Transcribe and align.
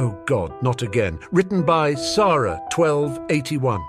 Oh 0.00 0.16
God, 0.26 0.62
not 0.62 0.82
again. 0.82 1.18
Written 1.32 1.64
by 1.64 1.94
Sarah, 1.94 2.60
1281. 2.72 3.80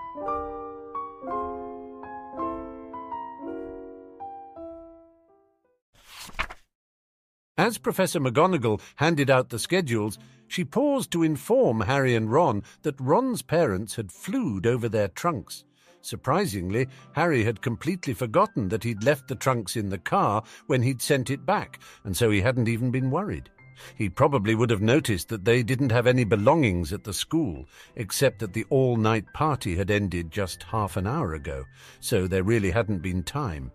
As 7.59 7.77
Professor 7.77 8.19
McGonagall 8.19 8.81
handed 8.95 9.29
out 9.29 9.49
the 9.49 9.59
schedules, 9.59 10.17
she 10.47 10.65
paused 10.65 11.11
to 11.11 11.21
inform 11.21 11.81
Harry 11.81 12.15
and 12.15 12.31
Ron 12.31 12.63
that 12.81 12.99
Ron's 12.99 13.43
parents 13.43 13.95
had 13.95 14.11
flewed 14.11 14.65
over 14.65 14.89
their 14.89 15.09
trunks. 15.09 15.63
Surprisingly, 16.01 16.87
Harry 17.11 17.43
had 17.43 17.61
completely 17.61 18.15
forgotten 18.15 18.69
that 18.69 18.83
he'd 18.83 19.03
left 19.03 19.27
the 19.27 19.35
trunks 19.35 19.75
in 19.75 19.89
the 19.89 19.99
car 19.99 20.41
when 20.65 20.81
he'd 20.81 21.03
sent 21.03 21.29
it 21.29 21.45
back, 21.45 21.79
and 22.03 22.17
so 22.17 22.31
he 22.31 22.41
hadn't 22.41 22.67
even 22.67 22.89
been 22.89 23.11
worried. 23.11 23.51
He 23.95 24.09
probably 24.09 24.55
would 24.55 24.69
have 24.69 24.81
noticed 24.81 25.29
that 25.29 25.45
they 25.45 25.63
didn't 25.63 25.91
have 25.91 26.07
any 26.07 26.23
belongings 26.23 26.91
at 26.93 27.03
the 27.03 27.13
school, 27.13 27.67
except 27.95 28.39
that 28.39 28.53
the 28.53 28.65
all 28.69 28.97
night 28.97 29.25
party 29.33 29.75
had 29.75 29.91
ended 29.91 30.31
just 30.31 30.63
half 30.63 30.97
an 30.97 31.07
hour 31.07 31.33
ago, 31.33 31.65
so 31.99 32.27
there 32.27 32.43
really 32.43 32.71
hadn't 32.71 32.99
been 32.99 33.23
time. 33.23 33.71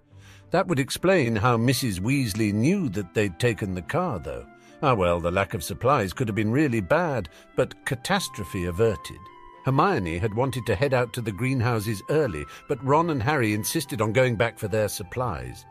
That 0.50 0.68
would 0.68 0.78
explain 0.78 1.36
how 1.36 1.56
Mrs. 1.56 2.00
Weasley 2.00 2.52
knew 2.52 2.88
that 2.90 3.14
they'd 3.14 3.38
taken 3.38 3.74
the 3.74 3.82
car, 3.82 4.18
though. 4.18 4.46
Ah, 4.82 4.94
well, 4.94 5.18
the 5.18 5.30
lack 5.30 5.54
of 5.54 5.64
supplies 5.64 6.12
could 6.12 6.28
have 6.28 6.34
been 6.34 6.52
really 6.52 6.80
bad, 6.80 7.28
but 7.56 7.84
catastrophe 7.84 8.66
averted. 8.66 9.18
Hermione 9.64 10.18
had 10.18 10.34
wanted 10.34 10.66
to 10.66 10.74
head 10.74 10.92
out 10.92 11.14
to 11.14 11.22
the 11.22 11.32
greenhouses 11.32 12.02
early, 12.10 12.44
but 12.68 12.84
Ron 12.84 13.10
and 13.10 13.22
Harry 13.22 13.55
insisted 13.55 14.02
on 14.02 14.12
going 14.12 14.36
back 14.36 14.58
for 14.58 14.68
their 14.68 14.88
supplies. 14.88 15.64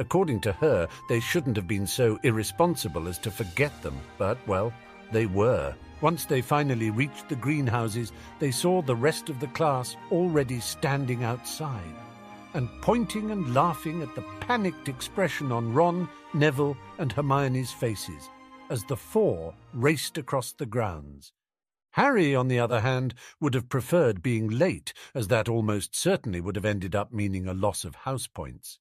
According 0.00 0.40
to 0.40 0.52
her, 0.52 0.88
they 1.08 1.20
shouldn't 1.20 1.56
have 1.56 1.68
been 1.68 1.86
so 1.86 2.18
irresponsible 2.22 3.06
as 3.06 3.18
to 3.18 3.30
forget 3.30 3.82
them, 3.82 4.00
but, 4.18 4.38
well, 4.48 4.72
they 5.12 5.26
were. 5.26 5.74
Once 6.00 6.24
they 6.24 6.40
finally 6.40 6.88
reached 6.88 7.28
the 7.28 7.36
greenhouses, 7.36 8.10
they 8.38 8.50
saw 8.50 8.80
the 8.80 8.96
rest 8.96 9.28
of 9.28 9.38
the 9.38 9.46
class 9.48 9.96
already 10.10 10.58
standing 10.58 11.22
outside 11.22 11.94
and 12.54 12.68
pointing 12.80 13.30
and 13.30 13.54
laughing 13.54 14.02
at 14.02 14.14
the 14.14 14.24
panicked 14.40 14.88
expression 14.88 15.52
on 15.52 15.72
Ron, 15.72 16.08
Neville, 16.32 16.76
and 16.98 17.12
Hermione's 17.12 17.70
faces 17.70 18.30
as 18.70 18.84
the 18.84 18.96
four 18.96 19.54
raced 19.74 20.16
across 20.16 20.52
the 20.52 20.66
grounds. 20.66 21.32
Harry, 21.92 22.34
on 22.34 22.48
the 22.48 22.58
other 22.58 22.80
hand, 22.80 23.14
would 23.40 23.52
have 23.52 23.68
preferred 23.68 24.22
being 24.22 24.48
late, 24.48 24.94
as 25.14 25.28
that 25.28 25.48
almost 25.48 25.94
certainly 25.94 26.40
would 26.40 26.56
have 26.56 26.64
ended 26.64 26.94
up 26.94 27.12
meaning 27.12 27.46
a 27.46 27.52
loss 27.52 27.84
of 27.84 27.94
house 27.96 28.26
points. 28.28 28.78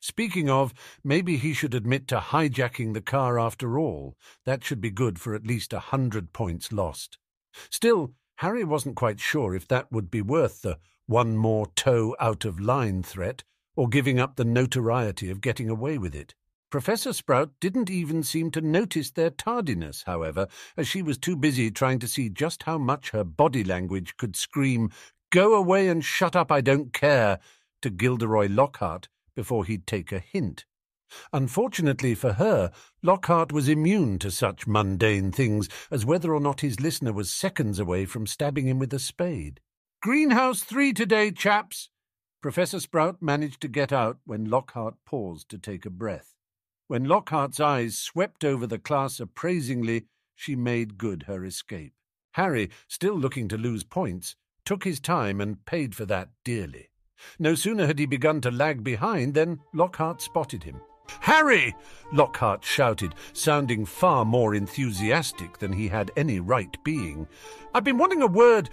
Speaking 0.00 0.50
of, 0.50 0.74
maybe 1.04 1.36
he 1.36 1.52
should 1.52 1.74
admit 1.74 2.08
to 2.08 2.18
hijacking 2.18 2.94
the 2.94 3.00
car 3.00 3.38
after 3.38 3.78
all. 3.78 4.16
That 4.44 4.64
should 4.64 4.80
be 4.80 4.90
good 4.90 5.18
for 5.18 5.34
at 5.34 5.46
least 5.46 5.72
a 5.72 5.78
hundred 5.78 6.32
points 6.32 6.72
lost. 6.72 7.18
Still, 7.70 8.14
Harry 8.36 8.64
wasn't 8.64 8.96
quite 8.96 9.20
sure 9.20 9.54
if 9.54 9.68
that 9.68 9.90
would 9.92 10.10
be 10.10 10.22
worth 10.22 10.62
the 10.62 10.78
one 11.06 11.36
more 11.36 11.66
toe 11.74 12.16
out 12.20 12.44
of 12.44 12.60
line 12.60 13.02
threat, 13.02 13.42
or 13.76 13.88
giving 13.88 14.20
up 14.20 14.36
the 14.36 14.44
notoriety 14.44 15.30
of 15.30 15.40
getting 15.40 15.68
away 15.68 15.98
with 15.98 16.14
it. 16.14 16.34
Professor 16.70 17.12
Sprout 17.12 17.50
didn't 17.60 17.90
even 17.90 18.22
seem 18.22 18.50
to 18.52 18.60
notice 18.60 19.10
their 19.10 19.30
tardiness, 19.30 20.04
however, 20.04 20.46
as 20.76 20.86
she 20.86 21.02
was 21.02 21.18
too 21.18 21.36
busy 21.36 21.70
trying 21.70 21.98
to 21.98 22.06
see 22.06 22.28
just 22.28 22.62
how 22.62 22.78
much 22.78 23.10
her 23.10 23.24
body 23.24 23.64
language 23.64 24.16
could 24.16 24.36
scream, 24.36 24.90
Go 25.30 25.54
away 25.54 25.86
and 25.86 26.04
shut 26.04 26.34
up, 26.34 26.50
I 26.50 26.60
don't 26.60 26.92
care, 26.92 27.38
to 27.82 27.90
Gilderoy 27.90 28.48
Lockhart 28.48 29.08
before 29.40 29.64
he'd 29.64 29.86
take 29.86 30.12
a 30.12 30.18
hint. 30.18 30.66
Unfortunately 31.32 32.14
for 32.14 32.34
her, 32.34 32.70
Lockhart 33.02 33.52
was 33.52 33.70
immune 33.70 34.18
to 34.18 34.30
such 34.30 34.66
mundane 34.66 35.32
things 35.32 35.66
as 35.90 36.04
whether 36.04 36.34
or 36.34 36.40
not 36.40 36.60
his 36.60 36.78
listener 36.78 37.10
was 37.10 37.32
seconds 37.32 37.78
away 37.78 38.04
from 38.04 38.26
stabbing 38.26 38.68
him 38.68 38.78
with 38.78 38.92
a 38.92 38.98
spade. 38.98 39.58
Greenhouse 40.02 40.62
three 40.62 40.92
today, 40.92 41.30
chaps. 41.30 41.88
Professor 42.42 42.80
Sprout 42.80 43.22
managed 43.22 43.62
to 43.62 43.68
get 43.68 43.94
out 43.94 44.18
when 44.26 44.44
Lockhart 44.44 44.96
paused 45.06 45.48
to 45.48 45.56
take 45.56 45.86
a 45.86 45.90
breath. 45.90 46.34
When 46.86 47.04
Lockhart's 47.04 47.60
eyes 47.60 47.96
swept 47.96 48.44
over 48.44 48.66
the 48.66 48.78
class 48.78 49.20
appraisingly, 49.20 50.04
she 50.34 50.54
made 50.54 50.98
good 50.98 51.22
her 51.22 51.46
escape. 51.46 51.94
Harry, 52.32 52.68
still 52.88 53.14
looking 53.14 53.48
to 53.48 53.56
lose 53.56 53.84
points, 53.84 54.36
took 54.66 54.84
his 54.84 55.00
time 55.00 55.40
and 55.40 55.64
paid 55.64 55.94
for 55.94 56.04
that 56.04 56.28
dearly. 56.44 56.89
No 57.38 57.54
sooner 57.54 57.86
had 57.86 57.98
he 57.98 58.06
begun 58.06 58.40
to 58.42 58.50
lag 58.50 58.84
behind 58.84 59.34
than 59.34 59.60
Lockhart 59.72 60.20
spotted 60.22 60.62
him. 60.62 60.80
Harry! 61.20 61.74
Lockhart 62.12 62.64
shouted, 62.64 63.14
sounding 63.32 63.84
far 63.84 64.24
more 64.24 64.54
enthusiastic 64.54 65.58
than 65.58 65.72
he 65.72 65.88
had 65.88 66.10
any 66.16 66.40
right 66.40 66.76
being. 66.84 67.26
I've 67.74 67.84
been 67.84 67.98
wanting 67.98 68.22
a 68.22 68.26
word. 68.26 68.70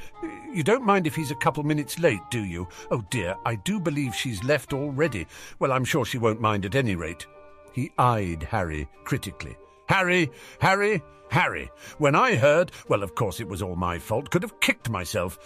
You 0.53 0.63
don't 0.63 0.85
mind 0.85 1.07
if 1.07 1.15
he's 1.15 1.31
a 1.31 1.35
couple 1.35 1.63
minutes 1.63 1.99
late, 1.99 2.21
do 2.29 2.43
you? 2.43 2.67
Oh 2.91 3.03
dear, 3.09 3.35
I 3.45 3.55
do 3.55 3.79
believe 3.79 4.13
she's 4.13 4.43
left 4.43 4.73
already. 4.73 5.27
Well, 5.59 5.71
I'm 5.71 5.85
sure 5.85 6.05
she 6.05 6.17
won't 6.17 6.41
mind 6.41 6.65
at 6.65 6.75
any 6.75 6.95
rate. 6.95 7.25
He 7.73 7.91
eyed 7.97 8.43
Harry 8.43 8.87
critically. 9.03 9.55
Harry, 9.87 10.29
Harry, 10.59 11.01
Harry. 11.29 11.69
When 11.97 12.15
I 12.15 12.35
heard, 12.35 12.71
well, 12.87 13.03
of 13.03 13.15
course 13.15 13.39
it 13.39 13.47
was 13.47 13.61
all 13.61 13.75
my 13.75 13.99
fault, 13.99 14.29
could 14.29 14.43
have 14.43 14.59
kicked 14.59 14.89
myself. 14.89 15.37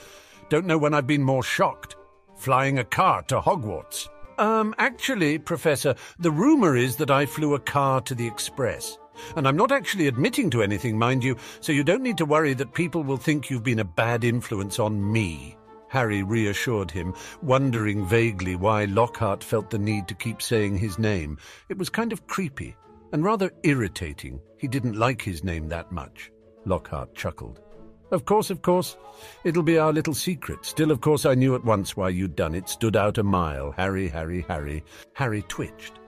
Don't 0.50 0.66
know 0.66 0.78
when 0.78 0.94
I've 0.94 1.08
been 1.08 1.24
more 1.24 1.44
shocked. 1.44 1.96
Flying 2.42 2.80
a 2.80 2.84
car 2.84 3.22
to 3.28 3.40
Hogwarts. 3.40 4.10
Um, 4.40 4.74
actually, 4.80 5.38
Professor, 5.38 5.94
the 6.18 6.32
rumour 6.32 6.76
is 6.76 6.96
that 6.96 7.12
I 7.12 7.28
flew 7.28 7.54
a 7.54 7.60
car 7.60 8.02
to 8.02 8.16
the 8.16 8.26
Express. 8.26 8.98
And 9.36 9.48
I'm 9.48 9.56
not 9.56 9.72
actually 9.72 10.08
admitting 10.08 10.50
to 10.50 10.64
anything, 10.64 10.98
mind 10.98 11.24
you, 11.24 11.38
so 11.60 11.72
you 11.72 11.84
don't 11.84 12.02
need 12.02 12.18
to 12.18 12.26
worry 12.26 12.56
that 12.56 12.74
people 12.74 13.04
will 13.04 13.18
think 13.18 13.52
you've 13.52 13.62
been 13.62 13.78
a 13.78 13.86
bad 13.86 14.24
influence 14.24 14.80
on 14.80 15.12
me. 15.12 15.56
Harry 15.90 16.24
reassured 16.24 16.90
him, 16.90 17.14
wondering 17.44 18.08
vaguely 18.08 18.56
why 18.56 18.86
Lockhart 18.86 19.44
felt 19.44 19.70
the 19.70 19.78
need 19.78 20.08
to 20.08 20.16
keep 20.16 20.42
saying 20.42 20.80
his 20.80 20.98
name. 20.98 21.38
It 21.70 21.78
was 21.78 21.90
kind 21.90 22.12
of 22.12 22.26
creepy 22.26 22.76
and 23.14 23.24
rather 23.24 23.52
irritating. 23.62 24.42
He 24.58 24.68
didn't 24.68 24.98
like 24.98 25.22
his 25.22 25.44
name 25.44 25.68
that 25.70 25.92
much. 25.92 26.32
Lockhart 26.66 27.14
chuckled. 27.14 27.62
Of 28.12 28.26
course, 28.26 28.50
of 28.50 28.62
course. 28.62 28.98
It'll 29.46 29.64
be 29.64 29.78
our 29.78 29.94
little 29.94 30.14
secret. 30.14 30.66
Still, 30.66 30.92
of 30.92 31.00
course, 31.00 31.26
I 31.26 31.34
knew 31.34 31.56
at 31.56 31.64
once 31.64 31.96
why 31.96 32.10
you'd 32.10 32.36
done 32.36 32.54
it. 32.54 32.68
Stood 32.68 32.98
out 32.98 33.18
a 33.18 33.24
mile. 33.24 33.72
Harry, 33.72 34.10
Harry, 34.10 34.46
Harry. 34.50 34.84
Harry 35.14 35.44
twitched. 35.44 36.00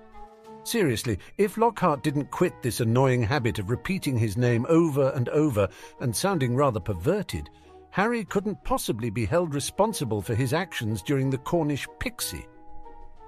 Seriously, 0.65 1.17
if 1.37 1.57
Lockhart 1.57 2.03
didn't 2.03 2.31
quit 2.31 2.61
this 2.61 2.79
annoying 2.79 3.23
habit 3.23 3.59
of 3.59 3.69
repeating 3.69 4.17
his 4.17 4.37
name 4.37 4.65
over 4.69 5.09
and 5.09 5.29
over 5.29 5.67
and 5.99 6.15
sounding 6.15 6.55
rather 6.55 6.79
perverted, 6.79 7.49
Harry 7.91 8.23
couldn't 8.25 8.63
possibly 8.63 9.09
be 9.09 9.25
held 9.25 9.53
responsible 9.53 10.21
for 10.21 10.35
his 10.35 10.53
actions 10.53 11.01
during 11.01 11.29
the 11.29 11.37
Cornish 11.37 11.87
Pixie. 11.99 12.47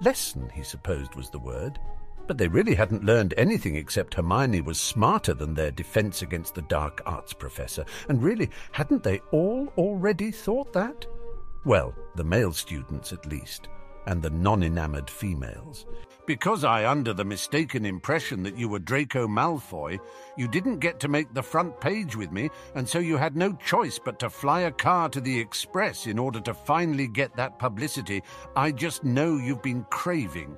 Lesson, 0.00 0.50
he 0.52 0.62
supposed, 0.62 1.14
was 1.14 1.30
the 1.30 1.38
word. 1.38 1.78
But 2.26 2.38
they 2.38 2.48
really 2.48 2.74
hadn't 2.74 3.04
learned 3.04 3.34
anything 3.36 3.76
except 3.76 4.14
Hermione 4.14 4.60
was 4.60 4.80
smarter 4.80 5.34
than 5.34 5.54
their 5.54 5.70
defense 5.70 6.22
against 6.22 6.54
the 6.54 6.62
dark 6.62 7.02
arts 7.06 7.32
professor, 7.32 7.84
and 8.08 8.22
really, 8.22 8.50
hadn't 8.72 9.02
they 9.02 9.20
all 9.30 9.72
already 9.76 10.30
thought 10.30 10.72
that? 10.72 11.06
Well, 11.64 11.94
the 12.14 12.24
male 12.24 12.52
students 12.52 13.12
at 13.12 13.26
least, 13.26 13.68
and 14.06 14.22
the 14.22 14.30
non 14.30 14.62
enamored 14.62 15.10
females. 15.10 15.86
Because 16.26 16.64
I 16.64 16.90
under 16.90 17.14
the 17.14 17.24
mistaken 17.24 17.86
impression 17.86 18.42
that 18.42 18.58
you 18.58 18.68
were 18.68 18.80
Draco 18.80 19.28
Malfoy, 19.28 20.00
you 20.36 20.48
didn't 20.48 20.80
get 20.80 20.98
to 21.00 21.08
make 21.08 21.32
the 21.32 21.42
front 21.42 21.80
page 21.80 22.16
with 22.16 22.32
me, 22.32 22.50
and 22.74 22.88
so 22.88 22.98
you 22.98 23.16
had 23.16 23.36
no 23.36 23.52
choice 23.52 24.00
but 24.04 24.18
to 24.18 24.30
fly 24.30 24.62
a 24.62 24.72
car 24.72 25.08
to 25.10 25.20
the 25.20 25.38
Express 25.38 26.08
in 26.08 26.18
order 26.18 26.40
to 26.40 26.52
finally 26.52 27.06
get 27.06 27.36
that 27.36 27.60
publicity 27.60 28.24
I 28.56 28.72
just 28.72 29.04
know 29.04 29.36
you've 29.36 29.62
been 29.62 29.84
craving. 29.90 30.56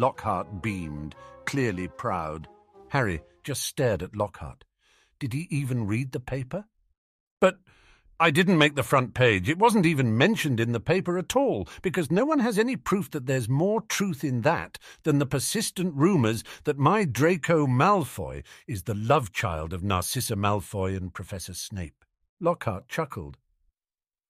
Lockhart 0.00 0.62
beamed, 0.62 1.14
clearly 1.44 1.86
proud. 1.86 2.48
Harry 2.88 3.20
just 3.44 3.62
stared 3.64 4.02
at 4.02 4.16
Lockhart. 4.16 4.64
Did 5.18 5.34
he 5.34 5.46
even 5.50 5.86
read 5.86 6.12
the 6.12 6.20
paper? 6.20 6.64
But 7.38 7.58
I 8.18 8.30
didn't 8.30 8.56
make 8.56 8.76
the 8.76 8.82
front 8.82 9.12
page. 9.12 9.50
It 9.50 9.58
wasn't 9.58 9.84
even 9.84 10.16
mentioned 10.16 10.58
in 10.58 10.72
the 10.72 10.80
paper 10.80 11.18
at 11.18 11.36
all, 11.36 11.68
because 11.82 12.10
no 12.10 12.24
one 12.24 12.38
has 12.38 12.58
any 12.58 12.76
proof 12.76 13.10
that 13.10 13.26
there's 13.26 13.46
more 13.46 13.82
truth 13.82 14.24
in 14.24 14.40
that 14.40 14.78
than 15.02 15.18
the 15.18 15.26
persistent 15.26 15.94
rumours 15.94 16.44
that 16.64 16.78
my 16.78 17.04
Draco 17.04 17.66
Malfoy 17.66 18.42
is 18.66 18.84
the 18.84 18.94
love 18.94 19.32
child 19.32 19.74
of 19.74 19.84
Narcissa 19.84 20.34
Malfoy 20.34 20.96
and 20.96 21.12
Professor 21.12 21.52
Snape. 21.52 22.06
Lockhart 22.40 22.88
chuckled. 22.88 23.36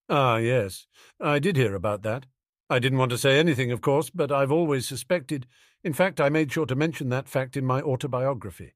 Ah, 0.08 0.38
yes, 0.38 0.88
I 1.20 1.38
did 1.38 1.56
hear 1.56 1.76
about 1.76 2.02
that. 2.02 2.26
I 2.72 2.78
didn't 2.78 2.99
want 2.99 3.11
to 3.11 3.19
say 3.19 3.37
anything, 3.37 3.72
of 3.72 3.81
course, 3.81 4.11
but 4.11 4.31
I've 4.31 4.52
always 4.52 4.87
suspected. 4.87 5.49
In 5.82 5.93
fact, 5.93 6.20
I 6.20 6.28
made 6.28 6.52
sure 6.52 6.67
to 6.67 6.76
mention 6.76 7.08
that 7.08 7.28
fact 7.28 7.56
in 7.56 7.67
my 7.67 7.82
autobiography. 7.82 8.75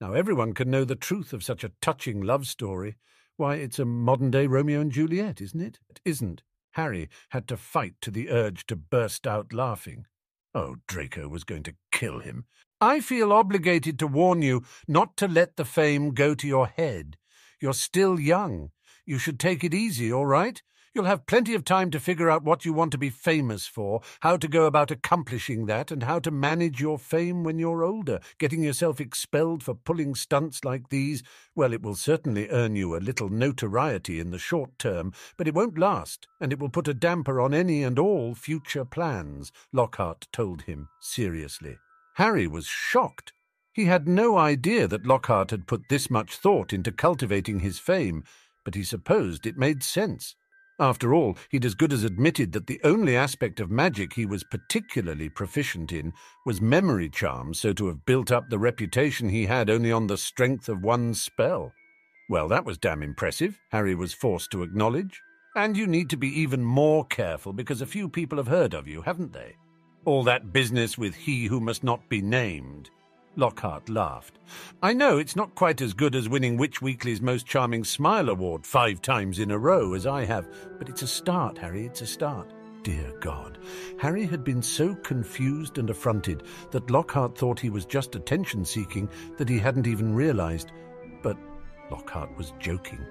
Now 0.00 0.14
everyone 0.14 0.54
can 0.54 0.70
know 0.70 0.84
the 0.86 0.96
truth 0.96 1.34
of 1.34 1.44
such 1.44 1.62
a 1.62 1.72
touching 1.82 2.22
love 2.22 2.46
story. 2.46 2.96
Why, 3.36 3.56
it's 3.56 3.78
a 3.78 3.84
modern 3.84 4.30
day 4.30 4.46
Romeo 4.46 4.80
and 4.80 4.90
Juliet, 4.90 5.42
isn't 5.42 5.60
it? 5.60 5.78
It 5.90 6.00
isn't. 6.06 6.42
Harry 6.72 7.10
had 7.28 7.46
to 7.48 7.58
fight 7.58 7.96
to 8.00 8.10
the 8.10 8.30
urge 8.30 8.66
to 8.66 8.76
burst 8.76 9.26
out 9.26 9.52
laughing. 9.52 10.06
Oh, 10.54 10.76
Draco 10.88 11.28
was 11.28 11.44
going 11.44 11.64
to 11.64 11.74
kill 11.92 12.20
him. 12.20 12.46
I 12.80 13.00
feel 13.00 13.30
obligated 13.30 13.98
to 13.98 14.06
warn 14.06 14.40
you 14.40 14.62
not 14.88 15.18
to 15.18 15.28
let 15.28 15.56
the 15.56 15.66
fame 15.66 16.14
go 16.14 16.34
to 16.34 16.48
your 16.48 16.68
head. 16.68 17.18
You're 17.60 17.74
still 17.74 18.18
young. 18.18 18.70
You 19.04 19.18
should 19.18 19.38
take 19.38 19.62
it 19.62 19.74
easy, 19.74 20.10
all 20.10 20.26
right? 20.26 20.62
You'll 20.94 21.06
have 21.06 21.26
plenty 21.26 21.54
of 21.54 21.64
time 21.64 21.90
to 21.90 21.98
figure 21.98 22.30
out 22.30 22.44
what 22.44 22.64
you 22.64 22.72
want 22.72 22.92
to 22.92 22.98
be 22.98 23.10
famous 23.10 23.66
for, 23.66 24.00
how 24.20 24.36
to 24.36 24.46
go 24.46 24.66
about 24.66 24.92
accomplishing 24.92 25.66
that, 25.66 25.90
and 25.90 26.04
how 26.04 26.20
to 26.20 26.30
manage 26.30 26.80
your 26.80 27.00
fame 27.00 27.42
when 27.42 27.58
you're 27.58 27.82
older. 27.82 28.20
Getting 28.38 28.62
yourself 28.62 29.00
expelled 29.00 29.64
for 29.64 29.74
pulling 29.74 30.14
stunts 30.14 30.64
like 30.64 30.90
these, 30.90 31.24
well, 31.56 31.72
it 31.72 31.82
will 31.82 31.96
certainly 31.96 32.48
earn 32.48 32.76
you 32.76 32.94
a 32.94 32.98
little 32.98 33.28
notoriety 33.28 34.20
in 34.20 34.30
the 34.30 34.38
short 34.38 34.78
term, 34.78 35.12
but 35.36 35.48
it 35.48 35.54
won't 35.54 35.80
last, 35.80 36.28
and 36.40 36.52
it 36.52 36.60
will 36.60 36.68
put 36.68 36.86
a 36.86 36.94
damper 36.94 37.40
on 37.40 37.52
any 37.52 37.82
and 37.82 37.98
all 37.98 38.36
future 38.36 38.84
plans, 38.84 39.50
Lockhart 39.72 40.28
told 40.30 40.62
him 40.62 40.88
seriously. 41.00 41.76
Harry 42.14 42.46
was 42.46 42.66
shocked. 42.66 43.32
He 43.72 43.86
had 43.86 44.06
no 44.06 44.38
idea 44.38 44.86
that 44.86 45.06
Lockhart 45.06 45.50
had 45.50 45.66
put 45.66 45.88
this 45.88 46.08
much 46.08 46.36
thought 46.36 46.72
into 46.72 46.92
cultivating 46.92 47.58
his 47.58 47.80
fame, 47.80 48.22
but 48.64 48.76
he 48.76 48.84
supposed 48.84 49.44
it 49.44 49.58
made 49.58 49.82
sense. 49.82 50.36
After 50.78 51.14
all, 51.14 51.36
he'd 51.50 51.64
as 51.64 51.74
good 51.74 51.92
as 51.92 52.02
admitted 52.02 52.52
that 52.52 52.66
the 52.66 52.80
only 52.82 53.16
aspect 53.16 53.60
of 53.60 53.70
magic 53.70 54.14
he 54.14 54.26
was 54.26 54.42
particularly 54.42 55.28
proficient 55.28 55.92
in 55.92 56.12
was 56.44 56.60
memory 56.60 57.08
charm, 57.08 57.54
so 57.54 57.72
to 57.74 57.86
have 57.86 58.04
built 58.04 58.32
up 58.32 58.50
the 58.50 58.58
reputation 58.58 59.28
he 59.28 59.46
had 59.46 59.70
only 59.70 59.92
on 59.92 60.08
the 60.08 60.18
strength 60.18 60.68
of 60.68 60.82
one 60.82 61.14
spell. 61.14 61.72
Well, 62.28 62.48
that 62.48 62.64
was 62.64 62.78
damn 62.78 63.02
impressive, 63.02 63.60
Harry 63.70 63.94
was 63.94 64.14
forced 64.14 64.50
to 64.50 64.62
acknowledge. 64.62 65.22
And 65.54 65.76
you 65.76 65.86
need 65.86 66.10
to 66.10 66.16
be 66.16 66.40
even 66.40 66.64
more 66.64 67.04
careful 67.04 67.52
because 67.52 67.80
a 67.80 67.86
few 67.86 68.08
people 68.08 68.38
have 68.38 68.48
heard 68.48 68.74
of 68.74 68.88
you, 68.88 69.02
haven't 69.02 69.32
they? 69.32 69.54
All 70.04 70.24
that 70.24 70.52
business 70.52 70.98
with 70.98 71.14
he 71.14 71.46
who 71.46 71.60
must 71.60 71.84
not 71.84 72.08
be 72.08 72.20
named. 72.20 72.90
Lockhart 73.36 73.88
laughed. 73.88 74.38
I 74.82 74.92
know 74.92 75.18
it's 75.18 75.36
not 75.36 75.54
quite 75.54 75.80
as 75.80 75.92
good 75.92 76.14
as 76.14 76.28
winning 76.28 76.56
Witch 76.56 76.80
Weekly's 76.80 77.20
Most 77.20 77.46
Charming 77.46 77.84
Smile 77.84 78.28
Award 78.28 78.66
five 78.66 79.02
times 79.02 79.38
in 79.38 79.50
a 79.50 79.58
row 79.58 79.94
as 79.94 80.06
I 80.06 80.24
have, 80.24 80.48
but 80.78 80.88
it's 80.88 81.02
a 81.02 81.06
start, 81.06 81.58
Harry, 81.58 81.84
it's 81.86 82.02
a 82.02 82.06
start. 82.06 82.52
Dear 82.84 83.12
God. 83.20 83.58
Harry 83.98 84.26
had 84.26 84.44
been 84.44 84.62
so 84.62 84.94
confused 84.96 85.78
and 85.78 85.90
affronted 85.90 86.42
that 86.70 86.90
Lockhart 86.90 87.36
thought 87.36 87.58
he 87.58 87.70
was 87.70 87.86
just 87.86 88.14
attention 88.14 88.64
seeking 88.64 89.08
that 89.38 89.48
he 89.48 89.58
hadn't 89.58 89.86
even 89.86 90.14
realized. 90.14 90.70
But 91.22 91.38
Lockhart 91.90 92.36
was 92.36 92.52
joking. 92.60 93.04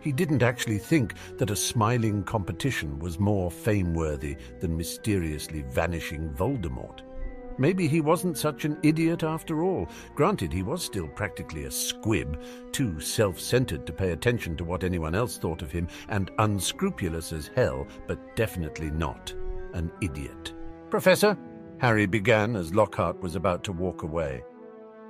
He 0.00 0.12
didn't 0.12 0.42
actually 0.42 0.78
think 0.78 1.14
that 1.36 1.50
a 1.50 1.56
smiling 1.56 2.24
competition 2.24 2.98
was 2.98 3.20
more 3.20 3.50
fame-worthy 3.50 4.36
than 4.60 4.76
mysteriously 4.76 5.62
vanishing 5.68 6.30
Voldemort. 6.30 7.02
Maybe 7.58 7.88
he 7.88 8.00
wasn't 8.00 8.38
such 8.38 8.64
an 8.64 8.78
idiot 8.82 9.22
after 9.24 9.62
all. 9.62 9.88
Granted, 10.14 10.52
he 10.52 10.62
was 10.62 10.82
still 10.82 11.08
practically 11.08 11.64
a 11.64 11.70
squib, 11.70 12.40
too 12.72 13.00
self-centered 13.00 13.86
to 13.86 13.92
pay 13.92 14.12
attention 14.12 14.56
to 14.56 14.64
what 14.64 14.84
anyone 14.84 15.14
else 15.14 15.36
thought 15.36 15.62
of 15.62 15.72
him, 15.72 15.88
and 16.08 16.30
unscrupulous 16.38 17.32
as 17.32 17.50
hell, 17.54 17.86
but 18.06 18.36
definitely 18.36 18.90
not 18.90 19.34
an 19.74 19.90
idiot. 20.00 20.54
Professor, 20.88 21.36
Harry 21.78 22.06
began 22.06 22.56
as 22.56 22.74
Lockhart 22.74 23.20
was 23.20 23.34
about 23.34 23.62
to 23.64 23.72
walk 23.72 24.02
away. 24.02 24.42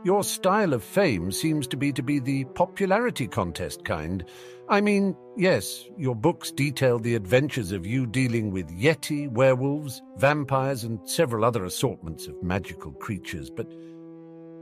Your 0.05 0.23
style 0.23 0.75
of 0.75 0.85
fame 0.85 1.33
seems 1.33 1.67
to 1.67 1.77
be 1.77 1.93
to 1.93 2.05
be 2.05 2.21
the 2.21 2.45
popularity 2.55 3.27
contest 3.27 3.85
kind. 3.85 4.25
I 4.69 4.81
mean, 4.81 5.17
yes, 5.37 5.87
your 5.97 6.15
books 6.15 6.53
detail 6.53 7.01
the 7.01 7.17
adventures 7.17 7.73
of 7.73 7.85
you 7.85 8.07
dealing 8.07 8.53
with 8.53 8.71
yeti, 8.71 9.29
werewolves, 9.29 10.01
vampires, 10.17 10.85
and 10.85 11.01
several 11.09 11.45
other 11.45 11.65
assortments 11.65 12.29
of 12.29 12.41
magical 12.45 12.93
creatures, 12.93 13.51
but 13.51 13.67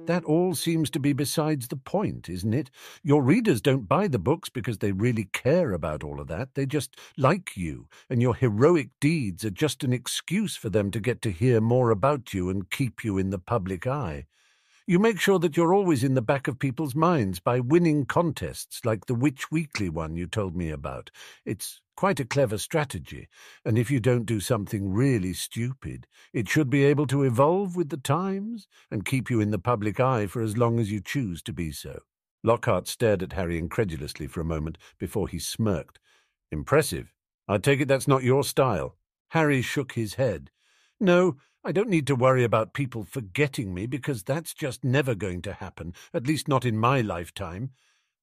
that 0.07 0.25
all 0.25 0.55
seems 0.55 0.89
to 0.91 1.01
be 1.01 1.13
besides 1.13 1.69
the 1.69 1.77
point, 1.77 2.31
isn't 2.31 2.55
it? 2.55 2.71
Your 3.03 3.23
readers 3.23 3.61
don't 3.61 3.89
buy 3.89 4.09
the 4.09 4.19
books 4.19 4.49
because 4.49 4.79
they 4.79 4.93
really 4.93 5.25
care 5.35 5.73
about 5.73 6.03
all 6.03 6.19
of 6.19 6.29
that. 6.29 6.55
They 6.55 6.65
just 6.65 6.97
like 7.19 7.59
you, 7.59 7.89
and 8.09 8.23
your 8.23 8.35
heroic 8.35 8.89
deeds 9.01 9.45
are 9.45 9.51
just 9.51 9.85
an 9.85 9.93
excuse 9.93 10.57
for 10.57 10.71
them 10.71 10.91
to 10.93 11.01
get 11.01 11.21
to 11.23 11.31
hear 11.31 11.61
more 11.61 11.91
about 11.91 12.33
you 12.33 12.49
and 12.49 12.71
keep 12.71 13.05
you 13.05 13.19
in 13.19 13.29
the 13.29 13.39
public 13.39 13.87
eye. 13.87 14.25
You 14.89 15.01
make 15.01 15.19
sure 15.19 15.41
that 15.41 15.57
you're 15.57 15.75
always 15.75 16.05
in 16.05 16.15
the 16.15 16.23
back 16.23 16.47
of 16.47 16.61
people's 16.61 16.95
minds 16.95 17.41
by 17.41 17.59
winning 17.59 18.07
contests 18.07 18.85
like 18.85 19.07
the 19.07 19.17
Witch 19.17 19.51
Weekly 19.51 19.89
one 19.89 20.15
you 20.15 20.29
told 20.29 20.55
me 20.55 20.71
about. 20.71 21.11
It's 21.45 21.81
quite 21.97 22.21
a 22.21 22.25
clever 22.25 22.57
strategy, 22.57 23.27
and 23.65 23.77
if 23.77 23.91
you 23.91 23.99
don't 23.99 24.27
do 24.27 24.39
something 24.39 24.93
really 24.93 25.33
stupid, 25.33 26.07
it 26.33 26.49
should 26.49 26.71
be 26.71 26.85
able 26.85 27.09
to 27.09 27.25
evolve 27.25 27.75
with 27.75 27.89
the 27.89 27.97
times 27.97 28.69
and 28.89 29.05
keep 29.05 29.29
you 29.29 29.41
in 29.41 29.51
the 29.51 29.59
public 29.59 29.99
eye 29.99 30.29
for 30.29 30.41
as 30.41 30.57
long 30.57 30.79
as 30.79 30.93
you 30.93 31.01
choose 31.01 31.43
to 31.43 31.53
be 31.53 31.73
so. 31.73 32.03
Lockhart 32.45 32.87
stared 32.87 33.25
at 33.25 33.33
Harry 33.33 33.59
incredulously 33.59 34.29
for 34.29 34.41
a 34.41 34.45
moment 34.45 34.79
before 35.01 35.27
he 35.27 35.41
smirked. 35.41 35.99
Impressive. 36.53 37.13
I 37.49 37.59
take 37.59 37.81
it 37.81 37.89
that's 37.89 38.07
not 38.07 38.23
your 38.23 38.45
style. 38.45 38.95
Harry 39.31 39.63
shook 39.63 39.95
his 39.95 40.15
head. 40.15 40.53
No, 41.01 41.39
I 41.67 41.73
don't 41.73 41.89
need 41.89 42.07
to 42.07 42.15
worry 42.15 42.45
about 42.45 42.75
people 42.75 43.03
forgetting 43.03 43.75
me 43.75 43.87
because 43.87 44.23
that's 44.23 44.55
just 44.55 44.85
never 44.85 45.17
going 45.17 45.43
to 45.43 45.53
happen, 45.53 45.95
at 46.15 46.25
least 46.25 46.47
not 46.47 46.65
in 46.65 46.79
my 46.79 47.01
lifetime. 47.01 47.71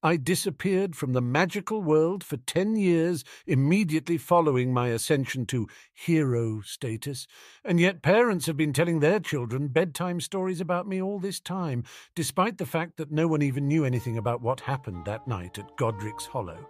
I 0.02 0.16
disappeared 0.16 0.96
from 0.96 1.12
the 1.12 1.20
magical 1.20 1.82
world 1.82 2.24
for 2.24 2.38
ten 2.38 2.74
years 2.74 3.22
immediately 3.46 4.16
following 4.16 4.72
my 4.72 4.88
ascension 4.88 5.44
to 5.46 5.68
hero 5.92 6.62
status, 6.62 7.26
and 7.62 7.78
yet 7.78 8.00
parents 8.00 8.46
have 8.46 8.56
been 8.56 8.72
telling 8.72 9.00
their 9.00 9.20
children 9.20 9.68
bedtime 9.68 10.22
stories 10.22 10.62
about 10.62 10.88
me 10.88 11.02
all 11.02 11.18
this 11.18 11.38
time, 11.38 11.84
despite 12.14 12.56
the 12.56 12.64
fact 12.64 12.96
that 12.96 13.12
no 13.12 13.28
one 13.28 13.42
even 13.42 13.68
knew 13.68 13.84
anything 13.84 14.16
about 14.16 14.40
what 14.40 14.60
happened 14.60 15.04
that 15.04 15.28
night 15.28 15.58
at 15.58 15.76
Godric's 15.76 16.24
Hollow. 16.24 16.66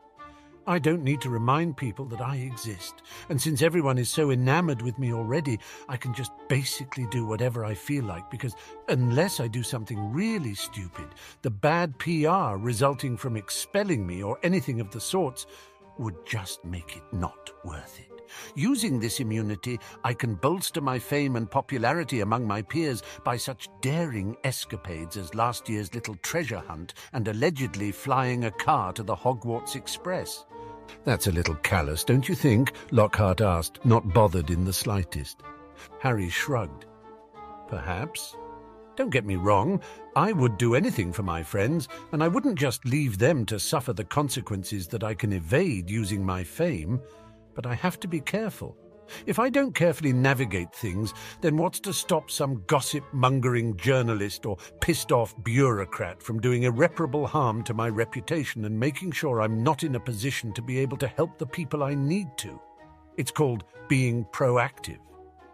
I 0.67 0.79
don't 0.79 1.03
need 1.03 1.21
to 1.23 1.31
remind 1.31 1.77
people 1.77 2.07
that 2.07 2.23
I 2.23 2.37
exist, 2.37 3.03
and 3.29 3.41
since 3.41 3.61
everyone 3.61 3.99
is 3.99 4.09
so 4.09 4.31
enamored 4.31 4.81
with 4.81 4.99
me 4.99 5.13
already, 5.13 5.59
I 5.89 5.99
can 5.99 6.15
just 6.15 6.33
basically 6.49 7.07
do 7.11 7.27
whatever 7.27 7.65
I 7.65 7.75
feel 7.75 8.05
like 8.05 8.31
because 8.31 8.55
unless 8.89 9.41
I 9.41 9.49
do 9.49 9.63
something 9.63 10.13
really 10.13 10.55
stupid, 10.55 11.09
the 11.43 11.51
bad 11.51 11.99
PR 11.99 12.57
resulting 12.57 13.17
from 13.17 13.37
expelling 13.37 14.07
me 14.07 14.23
or 14.23 14.39
anything 14.43 14.81
of 14.81 14.91
the 14.91 15.01
sorts 15.01 15.47
would 15.99 16.25
just 16.25 16.65
make 16.65 16.97
it 16.97 17.03
not 17.13 17.51
worth 17.65 18.01
it. 18.01 18.14
Using 18.55 18.99
this 18.99 19.21
immunity, 19.21 19.79
I 20.03 20.15
can 20.15 20.35
bolster 20.35 20.81
my 20.81 20.99
fame 20.99 21.37
and 21.37 21.51
popularity 21.51 22.21
among 22.21 22.47
my 22.47 22.63
peers 22.63 23.03
by 23.25 23.37
such 23.37 23.69
daring 23.81 24.37
escapades 24.45 25.17
as 25.17 25.35
last 25.35 25.69
year's 25.69 25.95
little 25.95 26.17
treasure 26.17 26.63
hunt 26.67 26.95
and 27.13 27.27
allegedly 27.29 27.93
flying 27.93 28.45
a 28.45 28.51
car 28.51 28.93
to 28.93 29.03
the 29.03 29.17
Hogwarts 29.17 29.77
Express. 29.77 30.45
That's 31.05 31.27
a 31.27 31.33
little 31.33 31.57
callous, 31.57 32.05
don't 32.05 32.29
you 32.29 32.35
think? 32.35 32.73
Lockhart 32.91 33.41
asked, 33.41 33.85
not 33.85 34.13
bothered 34.13 34.51
in 34.51 34.65
the 34.65 34.73
slightest. 34.73 35.43
Harry 35.99 36.29
shrugged. 36.29 36.87
Perhaps. 37.69 38.37
Don't 38.97 39.11
get 39.11 39.27
me 39.27 39.35
wrong, 39.35 39.81
I 40.15 40.31
would 40.33 40.57
do 40.57 40.77
anything 40.77 41.13
for 41.13 41.25
my 41.25 41.43
friends, 41.43 41.89
and 42.13 42.23
I 42.23 42.29
wouldn't 42.29 42.59
just 42.59 42.85
leave 42.85 43.19
them 43.19 43.45
to 43.47 43.59
suffer 43.59 43.93
the 43.93 44.05
consequences 44.05 44.87
that 44.89 45.03
I 45.03 45.15
can 45.15 45.33
evade 45.33 45.91
using 45.91 46.25
my 46.25 46.45
fame. 46.45 47.01
But 47.55 47.67
I 47.67 47.75
have 47.75 48.01
to 48.01 48.09
be 48.09 48.21
careful. 48.21 48.77
If 49.27 49.39
I 49.39 49.51
don't 49.51 49.75
carefully 49.75 50.13
navigate 50.13 50.75
things, 50.75 51.13
then 51.41 51.57
what's 51.57 51.81
to 51.81 51.93
stop 51.93 52.31
some 52.31 52.65
gossip 52.67 53.05
mongering 53.13 53.77
journalist 53.77 54.47
or 54.47 54.57
pissed 54.81 55.13
off 55.13 55.35
bureaucrat 55.45 56.23
from 56.23 56.41
doing 56.41 56.63
irreparable 56.63 57.27
harm 57.27 57.63
to 57.65 57.75
my 57.75 57.89
reputation 57.89 58.65
and 58.65 58.79
making 58.79 59.13
sure 59.13 59.41
I'm 59.41 59.63
not 59.63 59.85
in 59.85 59.95
a 59.95 60.01
position 60.01 60.53
to 60.55 60.63
be 60.63 60.79
able 60.79 60.97
to 60.99 61.07
help 61.09 61.39
the 61.39 61.47
people 61.47 61.83
I 61.83 61.95
need 61.95 62.29
to? 62.39 62.61
It's 63.17 63.31
called 63.31 63.65
being 63.89 64.25
proactive. 64.33 64.99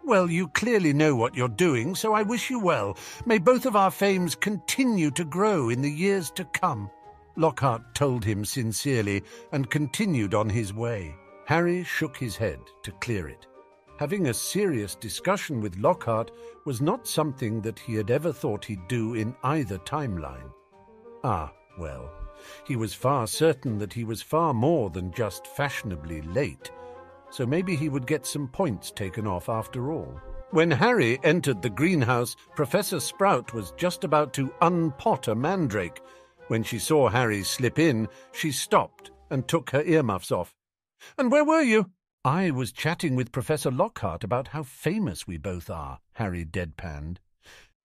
Well, 0.03 0.29
you 0.29 0.47
clearly 0.47 0.93
know 0.93 1.15
what 1.15 1.35
you're 1.35 1.47
doing, 1.47 1.93
so 1.93 2.13
I 2.13 2.23
wish 2.23 2.49
you 2.49 2.59
well. 2.59 2.97
May 3.25 3.37
both 3.37 3.65
of 3.65 3.75
our 3.75 3.91
fames 3.91 4.33
continue 4.33 5.11
to 5.11 5.23
grow 5.23 5.69
in 5.69 5.81
the 5.81 5.91
years 5.91 6.31
to 6.31 6.45
come. 6.45 6.89
Lockhart 7.35 7.93
told 7.93 8.25
him 8.25 8.43
sincerely 8.43 9.23
and 9.51 9.69
continued 9.69 10.33
on 10.33 10.49
his 10.49 10.73
way. 10.73 11.15
Harry 11.51 11.83
shook 11.83 12.15
his 12.15 12.37
head 12.37 12.61
to 12.81 12.93
clear 13.01 13.27
it. 13.27 13.45
Having 13.99 14.27
a 14.27 14.33
serious 14.33 14.95
discussion 14.95 15.59
with 15.59 15.75
Lockhart 15.79 16.31
was 16.63 16.79
not 16.79 17.05
something 17.05 17.59
that 17.59 17.77
he 17.77 17.93
had 17.93 18.09
ever 18.09 18.31
thought 18.31 18.63
he'd 18.63 18.87
do 18.87 19.15
in 19.15 19.35
either 19.43 19.77
timeline. 19.79 20.49
Ah, 21.25 21.51
well, 21.77 22.09
he 22.65 22.77
was 22.77 22.93
far 22.93 23.27
certain 23.27 23.77
that 23.79 23.91
he 23.91 24.05
was 24.05 24.21
far 24.21 24.53
more 24.53 24.89
than 24.89 25.11
just 25.11 25.45
fashionably 25.45 26.21
late, 26.21 26.71
so 27.31 27.45
maybe 27.45 27.75
he 27.75 27.89
would 27.89 28.07
get 28.07 28.25
some 28.25 28.47
points 28.47 28.89
taken 28.89 29.27
off 29.27 29.49
after 29.49 29.91
all. 29.91 30.21
When 30.51 30.71
Harry 30.71 31.19
entered 31.21 31.61
the 31.61 31.69
greenhouse, 31.69 32.37
Professor 32.55 33.01
Sprout 33.01 33.53
was 33.53 33.73
just 33.75 34.05
about 34.05 34.31
to 34.35 34.53
unpot 34.61 35.27
a 35.27 35.35
mandrake. 35.35 35.99
When 36.47 36.63
she 36.63 36.79
saw 36.79 37.09
Harry 37.09 37.43
slip 37.43 37.77
in, 37.77 38.07
she 38.31 38.53
stopped 38.53 39.11
and 39.29 39.45
took 39.49 39.71
her 39.71 39.83
earmuffs 39.83 40.31
off. 40.31 40.55
And 41.17 41.31
where 41.31 41.45
were 41.45 41.61
you? 41.61 41.91
I 42.23 42.51
was 42.51 42.71
chatting 42.71 43.15
with 43.15 43.31
Professor 43.31 43.71
Lockhart 43.71 44.23
about 44.23 44.49
how 44.49 44.63
famous 44.63 45.25
we 45.25 45.37
both 45.37 45.69
are, 45.69 45.99
Harry 46.13 46.45
deadpanned. 46.45 47.17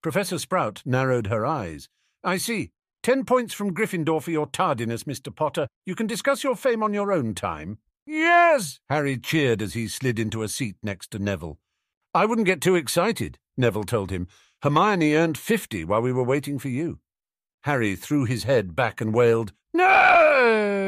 Professor 0.03 0.39
Sprout 0.39 0.83
narrowed 0.85 1.29
her 1.29 1.47
eyes. 1.47 1.89
I 2.23 2.37
see. 2.37 2.71
Ten 3.03 3.25
points 3.25 3.55
from 3.55 3.73
Gryffindor 3.73 4.23
for 4.23 4.31
your 4.31 4.47
tardiness, 4.47 5.05
Mr. 5.05 5.35
Potter. 5.35 5.69
You 5.87 5.95
can 5.95 6.07
discuss 6.07 6.45
your 6.45 6.57
fame 6.57 6.83
on 6.83 6.93
your 6.93 7.13
own 7.13 7.35
time. 7.35 7.79
Yes! 8.07 8.81
Harry 8.89 9.17
cheered 9.17 9.63
as 9.63 9.75
he 9.75 9.89
slid 9.89 10.19
into 10.19 10.43
a 10.43 10.49
seat 10.49 10.77
next 10.83 11.11
to 11.13 11.19
Neville. 11.19 11.59
I 12.15 12.27
wouldn't 12.27 12.47
get 12.47 12.61
too 12.61 12.77
excited, 12.77 13.39
Neville 13.57 13.85
told 13.85 14.11
him. 14.11 14.29
Hermione 14.63 15.15
earned 15.15 15.39
fifty 15.39 15.85
while 15.85 16.03
we 16.03 16.13
were 16.13 16.23
waiting 16.23 16.59
for 16.59 16.69
you. 16.69 16.99
Harry 17.65 17.97
threw 17.97 18.25
his 18.25 18.45
head 18.45 18.77
back 18.77 19.01
and 19.01 19.15
wailed, 19.15 19.53
No! 19.73 20.86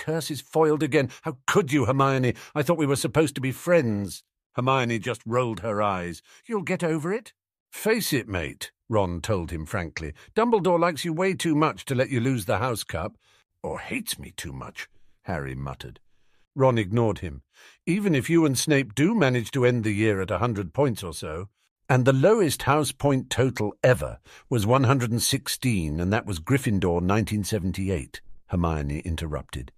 Curses 0.00 0.40
foiled 0.40 0.82
again. 0.82 1.10
How 1.22 1.36
could 1.46 1.72
you, 1.72 1.84
Hermione? 1.84 2.34
I 2.54 2.62
thought 2.62 2.78
we 2.78 2.86
were 2.86 2.96
supposed 2.96 3.34
to 3.34 3.40
be 3.42 3.52
friends. 3.52 4.24
Hermione 4.54 4.98
just 4.98 5.20
rolled 5.26 5.60
her 5.60 5.82
eyes. 5.82 6.22
You'll 6.46 6.62
get 6.62 6.82
over 6.82 7.12
it. 7.12 7.34
Face 7.70 8.14
it, 8.14 8.26
mate, 8.26 8.72
Ron 8.88 9.20
told 9.20 9.50
him 9.50 9.66
frankly. 9.66 10.14
Dumbledore 10.34 10.80
likes 10.80 11.04
you 11.04 11.12
way 11.12 11.34
too 11.34 11.54
much 11.54 11.84
to 11.84 11.94
let 11.94 12.08
you 12.08 12.18
lose 12.18 12.46
the 12.46 12.58
house 12.58 12.82
cup. 12.82 13.18
Or 13.62 13.78
hates 13.78 14.18
me 14.18 14.32
too 14.38 14.54
much, 14.54 14.88
Harry 15.24 15.54
muttered. 15.54 16.00
Ron 16.56 16.78
ignored 16.78 17.18
him. 17.18 17.42
Even 17.84 18.14
if 18.14 18.30
you 18.30 18.46
and 18.46 18.58
Snape 18.58 18.94
do 18.94 19.14
manage 19.14 19.50
to 19.50 19.66
end 19.66 19.84
the 19.84 19.92
year 19.92 20.22
at 20.22 20.30
a 20.30 20.38
hundred 20.38 20.72
points 20.72 21.02
or 21.02 21.12
so, 21.12 21.50
and 21.90 22.06
the 22.06 22.14
lowest 22.14 22.62
house 22.62 22.90
point 22.90 23.28
total 23.28 23.74
ever 23.84 24.18
was 24.48 24.66
116, 24.66 26.00
and 26.00 26.10
that 26.10 26.24
was 26.24 26.40
Gryffindor 26.40 27.02
1978, 27.02 28.22
Hermione 28.46 29.00
interrupted. 29.00 29.72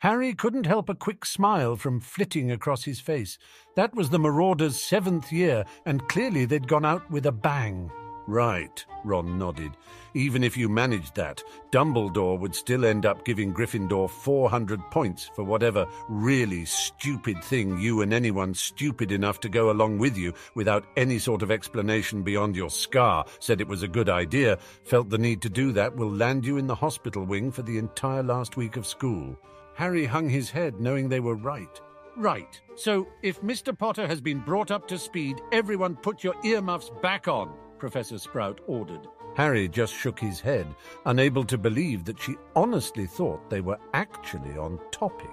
Harry 0.00 0.32
couldn't 0.32 0.64
help 0.64 0.88
a 0.88 0.94
quick 0.94 1.26
smile 1.26 1.76
from 1.76 2.00
flitting 2.00 2.50
across 2.50 2.84
his 2.84 3.00
face. 3.00 3.36
That 3.76 3.94
was 3.94 4.08
the 4.08 4.18
Marauders' 4.18 4.80
seventh 4.80 5.30
year, 5.30 5.62
and 5.84 6.08
clearly 6.08 6.46
they'd 6.46 6.66
gone 6.66 6.86
out 6.86 7.10
with 7.10 7.26
a 7.26 7.32
bang. 7.32 7.90
Right, 8.26 8.82
Ron 9.04 9.38
nodded. 9.38 9.72
Even 10.14 10.42
if 10.42 10.56
you 10.56 10.70
managed 10.70 11.16
that, 11.16 11.42
Dumbledore 11.70 12.38
would 12.38 12.54
still 12.54 12.86
end 12.86 13.04
up 13.04 13.26
giving 13.26 13.52
Gryffindor 13.52 14.08
400 14.08 14.80
points 14.90 15.30
for 15.34 15.44
whatever 15.44 15.86
really 16.08 16.64
stupid 16.64 17.44
thing 17.44 17.78
you 17.78 18.00
and 18.00 18.14
anyone 18.14 18.54
stupid 18.54 19.12
enough 19.12 19.38
to 19.40 19.50
go 19.50 19.70
along 19.70 19.98
with 19.98 20.16
you 20.16 20.32
without 20.54 20.86
any 20.96 21.18
sort 21.18 21.42
of 21.42 21.50
explanation 21.50 22.22
beyond 22.22 22.56
your 22.56 22.70
scar 22.70 23.26
said 23.38 23.60
it 23.60 23.68
was 23.68 23.82
a 23.82 23.88
good 23.88 24.08
idea, 24.08 24.56
felt 24.84 25.10
the 25.10 25.18
need 25.18 25.42
to 25.42 25.50
do 25.50 25.72
that 25.72 25.94
will 25.94 26.10
land 26.10 26.46
you 26.46 26.56
in 26.56 26.66
the 26.66 26.74
hospital 26.74 27.26
wing 27.26 27.52
for 27.52 27.60
the 27.60 27.76
entire 27.76 28.22
last 28.22 28.56
week 28.56 28.78
of 28.78 28.86
school. 28.86 29.36
Harry 29.74 30.04
hung 30.04 30.28
his 30.28 30.50
head, 30.50 30.80
knowing 30.80 31.08
they 31.08 31.20
were 31.20 31.36
right. 31.36 31.80
Right. 32.16 32.60
So, 32.74 33.08
if 33.22 33.40
Mr. 33.40 33.76
Potter 33.76 34.06
has 34.06 34.20
been 34.20 34.40
brought 34.40 34.70
up 34.70 34.86
to 34.88 34.98
speed, 34.98 35.40
everyone 35.52 35.96
put 35.96 36.24
your 36.24 36.34
earmuffs 36.44 36.90
back 37.02 37.28
on. 37.28 37.54
Professor 37.78 38.18
Sprout 38.18 38.60
ordered. 38.66 39.06
Harry 39.36 39.68
just 39.68 39.94
shook 39.94 40.18
his 40.18 40.40
head, 40.40 40.66
unable 41.06 41.44
to 41.44 41.56
believe 41.56 42.04
that 42.04 42.20
she 42.20 42.36
honestly 42.56 43.06
thought 43.06 43.48
they 43.48 43.60
were 43.60 43.78
actually 43.94 44.56
on 44.58 44.78
topic. 44.90 45.30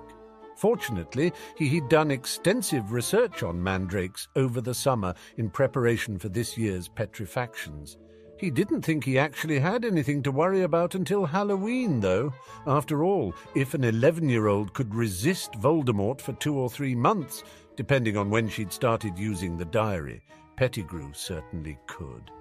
Fortunately, 0.55 1.33
he 1.55 1.67
had 1.67 1.89
done 1.89 2.09
extensive 2.09 2.91
research 2.91 3.43
on 3.43 3.61
mandrakes 3.61 4.27
over 4.35 4.61
the 4.61 4.73
summer 4.73 5.13
in 5.37 5.49
preparation 5.49 6.17
for 6.17 6.29
this 6.29 6.57
year's 6.57 6.87
petrifactions. 6.87 7.97
He 8.37 8.51
didn't 8.51 8.83
think 8.83 9.03
he 9.03 9.17
actually 9.17 9.59
had 9.59 9.83
anything 9.83 10.21
to 10.23 10.31
worry 10.31 10.61
about 10.61 10.93
until 10.93 11.25
Halloween, 11.25 11.99
though. 11.99 12.31
After 12.67 13.03
all, 13.03 13.33
if 13.55 13.73
an 13.73 13.83
11 13.83 14.29
year 14.29 14.47
old 14.47 14.73
could 14.73 14.93
resist 14.93 15.53
Voldemort 15.53 16.21
for 16.21 16.33
two 16.33 16.55
or 16.55 16.69
three 16.69 16.93
months, 16.93 17.43
depending 17.75 18.15
on 18.15 18.29
when 18.29 18.47
she'd 18.47 18.71
started 18.71 19.17
using 19.17 19.57
the 19.57 19.65
diary, 19.65 20.21
Pettigrew 20.55 21.13
certainly 21.13 21.79
could. 21.87 22.31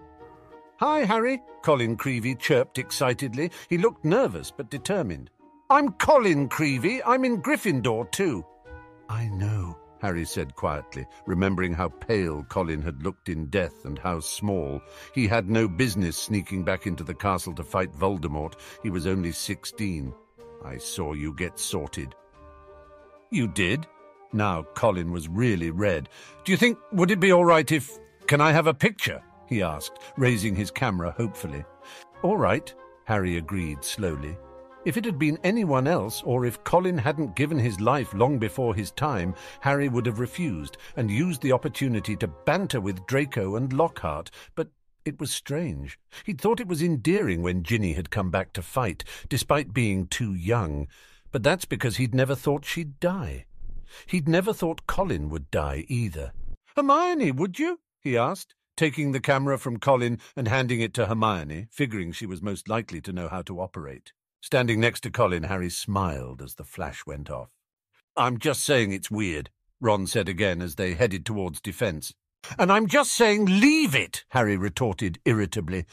Hi, 0.81 1.05
Harry, 1.05 1.41
Colin 1.62 1.97
Creevey 1.97 2.38
chirped 2.38 2.79
excitedly. 2.79 3.50
He 3.71 3.79
looked 3.79 4.05
nervous 4.05 4.50
but 4.50 4.71
determined. 4.71 5.31
I'm 5.71 5.93
Colin 5.95 6.49
Creevey. 6.50 7.00
I'm 7.07 7.25
in 7.25 7.43
Gryffindor, 7.43 8.11
too. 8.12 8.45
I 9.09 9.29
know, 9.29 9.79
Harry 10.00 10.25
said 10.25 10.55
quietly, 10.55 11.07
remembering 11.26 11.73
how 11.73 11.88
pale 11.88 12.45
Colin 12.45 12.83
had 12.83 13.03
looked 13.03 13.29
in 13.29 13.47
death 13.47 13.85
and 13.85 13.99
how 13.99 14.21
small. 14.21 14.81
He 15.15 15.26
had 15.26 15.49
no 15.49 15.67
business 15.69 16.17
sneaking 16.17 16.65
back 16.65 16.87
into 16.87 17.05
the 17.05 17.15
castle 17.15 17.55
to 17.55 17.62
fight 17.65 17.93
Voldemort. 17.93 18.55
He 18.83 18.91
was 18.91 19.07
only 19.07 19.33
sixteen. 19.33 20.12
I 20.65 20.79
saw 20.79 21.12
you 21.12 21.33
get 21.33 21.59
sorted. 21.59 22.15
You 23.31 23.49
did? 23.49 23.87
Now 24.33 24.65
Colin 24.75 25.12
was 25.12 25.29
really 25.29 25.71
red. 25.71 26.09
Do 26.45 26.53
you 26.53 26.59
think, 26.59 26.79
would 26.93 27.11
it 27.11 27.21
be 27.21 27.33
all 27.33 27.45
right 27.45 27.71
if... 27.71 27.99
Can 28.26 28.41
I 28.41 28.53
have 28.53 28.67
a 28.67 28.75
picture? 28.75 29.23
he 29.49 29.62
asked, 29.62 30.00
raising 30.17 30.55
his 30.55 30.71
camera 30.71 31.12
hopefully. 31.17 31.65
All 32.23 32.37
right, 32.37 32.73
Harry 33.05 33.37
agreed 33.37 33.85
slowly. 33.85 34.37
If 34.87 34.97
it 34.97 35.05
had 35.05 35.19
been 35.19 35.40
anyone 35.43 35.88
else, 35.88 36.23
or 36.23 36.47
if 36.47 36.62
Colin 36.62 36.97
hadn't 36.97 37.35
given 37.35 37.59
his 37.59 37.81
life 37.81 38.14
long 38.14 38.38
before 38.38 38.73
his 38.73 38.93
time, 38.93 39.35
Harry 39.62 39.88
would 39.88 40.07
have 40.07 40.21
refused 40.21 40.76
and 40.95 41.11
used 41.11 41.43
the 41.43 41.50
opportunity 41.50 42.14
to 42.14 42.28
banter 42.28 42.81
with 42.81 43.05
Draco 43.09 43.57
and 43.57 43.73
Lockhart, 43.73 44.31
but 44.55 44.69
it 45.05 45.19
was 45.19 45.33
strange. 45.33 45.99
He'd 46.25 46.40
thought 46.40 46.61
it 46.61 46.69
was 46.69 46.85
endearing 46.85 47.43
when 47.43 47.64
Ginny 47.64 47.95
had 47.95 48.12
come 48.12 48.31
back 48.31 48.52
to 48.52 48.62
fight, 48.62 49.02
despite 49.28 49.75
being 49.75 50.07
too 50.07 50.35
young, 50.35 50.87
but 51.33 51.43
that's 51.43 51.64
because 51.64 51.97
he'd 51.97 52.14
never 52.14 52.37
thought 52.37 52.64
she'd 52.64 53.00
die. 53.00 53.47
He'd 54.07 54.28
never 54.28 54.52
thought 54.52 54.87
Colin 54.87 55.31
would 55.31 55.50
die 55.50 55.85
either. 55.88 56.33
Hermione, 56.76 57.33
would 57.33 57.59
you? 57.59 57.81
he 58.00 58.16
asked 58.16 58.55
taking 58.76 59.11
the 59.11 59.19
camera 59.19 59.59
from 59.59 59.78
Colin 59.78 60.21
and 60.37 60.47
handing 60.47 60.81
it 60.81 60.95
to 60.95 61.07
Hermione, 61.07 61.66
figuring 61.73 62.12
she 62.12 62.26
was 62.26 62.40
most 62.40 62.69
likely 62.69 63.00
to 63.00 63.12
know 63.12 63.26
how 63.26 63.43
to 63.43 63.61
operate. 63.61 64.12
Standing 64.43 64.81
next 64.81 65.00
to 65.00 65.11
Colin, 65.11 65.45
Harry 65.45 65.71
smiled 65.71 66.40
as 66.40 66.55
the 66.55 66.64
flash 66.64 67.05
went 67.07 67.31
off. 67.31 67.50
I'm 68.16 68.38
just 68.38 68.64
saying 68.64 68.93
it's 68.93 69.11
weird, 69.11 69.50
Ron 69.81 70.07
said 70.07 70.28
again 70.28 70.62
as 70.62 70.76
they 70.76 70.95
headed 70.95 71.26
towards 71.26 71.61
defence. 71.61 72.14
And 72.59 72.71
I'm 72.71 72.87
just 72.87 73.12
saying 73.12 73.47
leave 73.47 73.95
it, 73.95 74.25
Harry 74.31 74.57
retorted 74.57 75.19
irritably. 75.25 75.85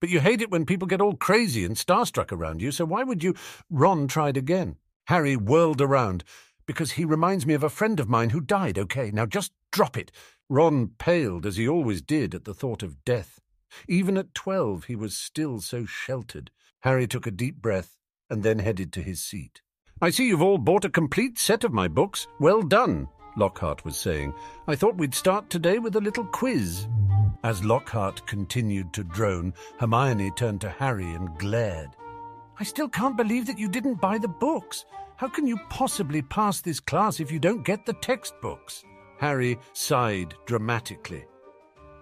But 0.00 0.10
you 0.10 0.20
hate 0.20 0.42
it 0.42 0.50
when 0.50 0.66
people 0.66 0.86
get 0.86 1.00
all 1.00 1.16
crazy 1.16 1.64
and 1.64 1.76
starstruck 1.76 2.30
around 2.30 2.60
you, 2.60 2.70
so 2.72 2.84
why 2.84 3.02
would 3.02 3.22
you? 3.22 3.34
Ron 3.70 4.06
tried 4.06 4.36
again. 4.36 4.76
Harry 5.06 5.36
whirled 5.36 5.80
around. 5.80 6.24
Because 6.66 6.92
he 6.92 7.04
reminds 7.04 7.46
me 7.46 7.54
of 7.54 7.62
a 7.62 7.70
friend 7.70 8.00
of 8.00 8.08
mine 8.08 8.30
who 8.30 8.40
died, 8.40 8.78
okay? 8.78 9.10
Now 9.10 9.26
just 9.26 9.52
drop 9.72 9.96
it. 9.96 10.10
Ron 10.48 10.92
paled, 10.98 11.46
as 11.46 11.56
he 11.56 11.68
always 11.68 12.02
did, 12.02 12.34
at 12.34 12.44
the 12.44 12.54
thought 12.54 12.82
of 12.82 13.04
death. 13.04 13.40
Even 13.88 14.16
at 14.16 14.34
twelve, 14.34 14.84
he 14.84 14.96
was 14.96 15.16
still 15.16 15.60
so 15.60 15.84
sheltered. 15.84 16.50
Harry 16.84 17.06
took 17.06 17.26
a 17.26 17.30
deep 17.30 17.62
breath 17.62 17.96
and 18.28 18.42
then 18.42 18.58
headed 18.58 18.92
to 18.92 19.00
his 19.00 19.18
seat. 19.18 19.62
I 20.02 20.10
see 20.10 20.28
you've 20.28 20.42
all 20.42 20.58
bought 20.58 20.84
a 20.84 20.90
complete 20.90 21.38
set 21.38 21.64
of 21.64 21.72
my 21.72 21.88
books. 21.88 22.26
Well 22.40 22.60
done, 22.60 23.08
Lockhart 23.38 23.86
was 23.86 23.96
saying. 23.96 24.34
I 24.68 24.76
thought 24.76 24.98
we'd 24.98 25.14
start 25.14 25.48
today 25.48 25.78
with 25.78 25.96
a 25.96 26.00
little 26.00 26.26
quiz. 26.26 26.86
As 27.42 27.64
Lockhart 27.64 28.26
continued 28.26 28.92
to 28.92 29.02
drone, 29.02 29.54
Hermione 29.80 30.30
turned 30.32 30.60
to 30.60 30.68
Harry 30.68 31.10
and 31.10 31.38
glared. 31.38 31.88
I 32.60 32.64
still 32.64 32.90
can't 32.90 33.16
believe 33.16 33.46
that 33.46 33.58
you 33.58 33.68
didn't 33.70 34.02
buy 34.02 34.18
the 34.18 34.28
books. 34.28 34.84
How 35.16 35.28
can 35.28 35.46
you 35.46 35.56
possibly 35.70 36.20
pass 36.20 36.60
this 36.60 36.80
class 36.80 37.18
if 37.18 37.32
you 37.32 37.38
don't 37.38 37.64
get 37.64 37.86
the 37.86 37.94
textbooks? 37.94 38.84
Harry 39.18 39.56
sighed 39.72 40.34
dramatically. 40.44 41.24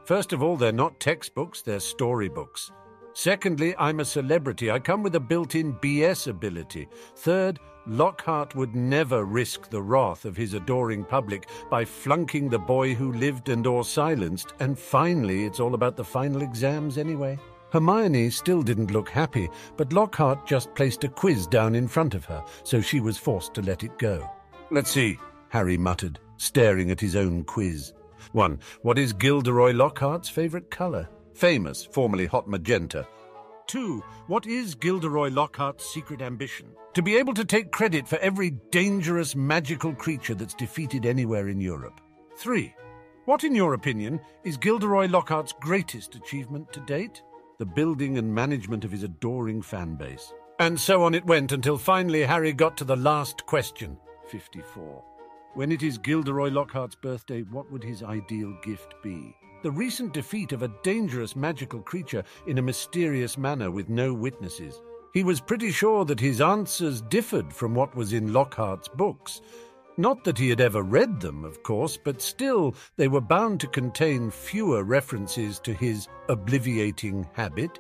First 0.07 0.33
of 0.33 0.43
all, 0.43 0.57
they're 0.57 0.73
not 0.73 0.99
textbooks, 0.99 1.63
they're 1.63 1.79
storybooks. 1.79 2.73
Secondly, 3.15 3.75
I'm 3.79 4.01
a 4.01 4.05
celebrity. 4.05 4.71
I 4.71 4.79
come 4.79 5.03
with 5.03 5.15
a 5.15 5.21
built 5.21 5.55
in 5.55 5.75
BS 5.75 6.29
ability. 6.29 6.89
Third, 7.17 7.59
Lockhart 7.87 8.55
would 8.55 8.75
never 8.75 9.25
risk 9.25 9.69
the 9.69 9.83
wrath 9.83 10.25
of 10.25 10.37
his 10.37 10.55
adoring 10.55 11.05
public 11.05 11.49
by 11.71 11.85
flunking 11.85 12.49
the 12.49 12.59
boy 12.59 12.95
who 12.95 13.13
lived 13.13 13.49
and 13.49 13.67
or 13.67 13.85
silenced. 13.85 14.55
And 14.61 14.79
finally, 14.79 15.45
it's 15.45 15.61
all 15.61 15.75
about 15.75 15.97
the 15.97 16.05
final 16.05 16.43
exams 16.43 16.97
anyway. 16.97 17.39
Hermione 17.71 18.31
still 18.31 18.63
didn't 18.63 18.91
look 18.91 19.09
happy, 19.09 19.49
but 19.77 19.93
Lockhart 19.93 20.47
just 20.47 20.75
placed 20.75 21.05
a 21.05 21.09
quiz 21.09 21.47
down 21.47 21.75
in 21.75 21.89
front 21.89 22.15
of 22.15 22.25
her, 22.27 22.45
so 22.65 22.81
she 22.81 23.01
was 23.01 23.17
forced 23.17 23.55
to 23.55 23.63
let 23.63 23.83
it 23.83 23.99
go. 23.99 24.31
Let's 24.71 24.91
see, 24.91 25.19
Harry 25.49 25.79
muttered 25.79 26.19
staring 26.43 26.91
at 26.91 27.01
his 27.01 27.15
own 27.15 27.45
quiz. 27.45 27.93
1. 28.33 28.59
What 28.83 28.99
is 28.99 29.13
Gilderoy 29.13 29.73
Lockhart's 29.73 30.29
favourite 30.29 30.71
colour? 30.71 31.09
Famous, 31.35 31.85
formerly 31.85 32.27
hot 32.27 32.49
magenta. 32.49 33.07
2. 33.67 34.03
What 34.27 34.47
is 34.47 34.75
Gilderoy 34.75 35.31
Lockhart's 35.31 35.85
secret 35.93 36.21
ambition? 36.21 36.69
To 36.95 37.03
be 37.03 37.17
able 37.17 37.33
to 37.35 37.45
take 37.45 37.73
credit 37.73 38.07
for 38.07 38.19
every 38.19 38.51
dangerous 38.71 39.35
magical 39.35 39.95
creature 39.95 40.35
that's 40.35 40.55
defeated 40.55 41.07
anywhere 41.07 41.49
in 41.49 41.61
Europe. 41.61 42.01
3. 42.37 42.75
What, 43.25 43.45
in 43.45 43.55
your 43.55 43.75
opinion, 43.75 44.21
is 44.45 44.57
Gilderoy 44.57 45.07
Lockhart's 45.09 45.55
greatest 45.61 46.17
achievement 46.17 46.73
to 46.73 46.81
date? 46.81 47.23
The 47.59 47.67
building 47.67 48.19
and 48.19 48.35
management 48.35 48.85
of 48.85 48.91
his 48.91 49.05
adoring 49.05 49.63
fan 49.63 49.95
base. 49.95 50.35
And 50.59 50.79
so 50.79 51.03
on 51.05 51.15
it 51.15 51.25
went 51.25 51.53
until 51.53 51.79
finally 51.79 52.23
Harry 52.23 52.53
got 52.53 52.77
to 52.79 52.85
the 52.85 52.97
last 52.97 53.47
question 53.47 53.97
54. 54.29 55.03
When 55.55 55.71
it 55.71 55.83
is 55.83 55.99
Gilderoy 55.99 56.51
Lockhart's 56.51 56.95
birthday, 56.95 57.43
what 57.43 57.71
would 57.71 57.85
his 57.85 58.03
ideal 58.03 58.57
gift 58.65 58.95
be? 59.03 59.35
The 59.63 59.71
recent 59.71 60.13
defeat 60.13 60.53
of 60.53 60.63
a 60.63 60.73
dangerous 60.83 61.37
magical 61.37 61.81
creature 61.81 62.25
in 62.47 62.59
a 62.59 62.63
mysterious 62.63 63.39
manner 63.39 63.71
with 63.71 63.89
no 63.89 64.13
witnesses. 64.13 64.81
He 65.15 65.25
was 65.25 65.41
pretty 65.41 65.71
sure 65.71 66.05
that 66.07 66.21
his 66.21 66.41
answers 66.41 67.03
differed 67.03 67.53
from 67.53 67.75
what 67.75 67.95
was 67.95 68.13
in 68.13 68.33
Lockhart's 68.33 68.89
books. 68.89 69.41
Not 69.99 70.25
that 70.25 70.39
he 70.39 70.49
had 70.49 70.61
ever 70.61 70.83
read 70.83 71.21
them, 71.21 71.45
of 71.45 71.63
course, 71.63 71.99
but 72.03 72.23
still 72.23 72.75
they 72.97 73.09
were 73.09 73.21
bound 73.21 73.61
to 73.61 73.67
contain 73.67 74.31
fewer 74.31 74.85
references 74.85 75.59
to 75.61 75.75
his 75.75 76.09
obliviating 76.29 77.29
habit. 77.35 77.79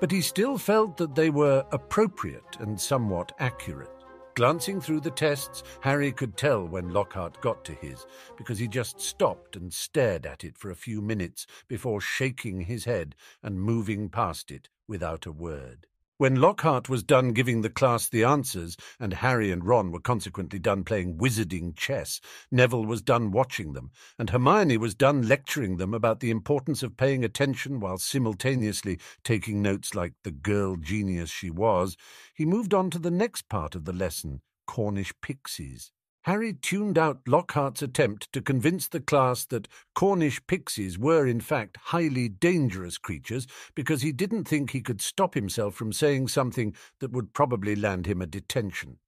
But 0.00 0.10
he 0.10 0.20
still 0.20 0.58
felt 0.58 0.98
that 0.98 1.14
they 1.14 1.30
were 1.30 1.64
appropriate 1.72 2.58
and 2.58 2.78
somewhat 2.78 3.32
accurate. 3.38 3.99
Glancing 4.34 4.80
through 4.80 5.00
the 5.00 5.10
tests, 5.10 5.62
Harry 5.80 6.12
could 6.12 6.36
tell 6.36 6.66
when 6.66 6.92
Lockhart 6.92 7.40
got 7.40 7.64
to 7.64 7.74
his, 7.74 8.06
because 8.36 8.58
he 8.58 8.68
just 8.68 9.00
stopped 9.00 9.56
and 9.56 9.72
stared 9.72 10.24
at 10.24 10.44
it 10.44 10.56
for 10.56 10.70
a 10.70 10.76
few 10.76 11.02
minutes 11.02 11.46
before 11.68 12.00
shaking 12.00 12.60
his 12.62 12.84
head 12.84 13.14
and 13.42 13.60
moving 13.60 14.08
past 14.08 14.50
it 14.50 14.68
without 14.86 15.26
a 15.26 15.32
word. 15.32 15.86
When 16.20 16.36
Lockhart 16.36 16.90
was 16.90 17.02
done 17.02 17.32
giving 17.32 17.62
the 17.62 17.70
class 17.70 18.06
the 18.06 18.24
answers, 18.24 18.76
and 18.98 19.14
Harry 19.14 19.50
and 19.50 19.64
Ron 19.64 19.90
were 19.90 20.00
consequently 20.00 20.58
done 20.58 20.84
playing 20.84 21.16
wizarding 21.16 21.74
chess, 21.74 22.20
Neville 22.50 22.84
was 22.84 23.00
done 23.00 23.30
watching 23.30 23.72
them, 23.72 23.90
and 24.18 24.28
Hermione 24.28 24.76
was 24.76 24.94
done 24.94 25.26
lecturing 25.26 25.78
them 25.78 25.94
about 25.94 26.20
the 26.20 26.28
importance 26.28 26.82
of 26.82 26.98
paying 26.98 27.24
attention 27.24 27.80
while 27.80 27.96
simultaneously 27.96 29.00
taking 29.24 29.62
notes 29.62 29.94
like 29.94 30.12
the 30.22 30.30
girl 30.30 30.76
genius 30.76 31.30
she 31.30 31.48
was, 31.48 31.96
he 32.34 32.44
moved 32.44 32.74
on 32.74 32.90
to 32.90 32.98
the 32.98 33.10
next 33.10 33.48
part 33.48 33.74
of 33.74 33.86
the 33.86 33.94
lesson 33.94 34.42
Cornish 34.66 35.14
pixies. 35.22 35.90
Harry 36.30 36.52
tuned 36.52 36.96
out 36.96 37.18
Lockhart's 37.26 37.82
attempt 37.82 38.32
to 38.32 38.40
convince 38.40 38.86
the 38.86 39.00
class 39.00 39.44
that 39.46 39.66
Cornish 39.96 40.40
pixies 40.46 40.96
were 40.96 41.26
in 41.26 41.40
fact 41.40 41.76
highly 41.86 42.28
dangerous 42.28 42.98
creatures 42.98 43.48
because 43.74 44.02
he 44.02 44.12
didn't 44.12 44.44
think 44.44 44.70
he 44.70 44.80
could 44.80 45.00
stop 45.00 45.34
himself 45.34 45.74
from 45.74 45.92
saying 45.92 46.28
something 46.28 46.72
that 47.00 47.10
would 47.10 47.32
probably 47.32 47.74
land 47.74 48.06
him 48.06 48.22
a 48.22 48.28
detention. 48.28 48.98